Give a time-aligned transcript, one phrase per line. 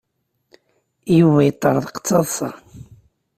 [1.17, 2.49] Yuba yeṭṭerḍeq d taḍsa.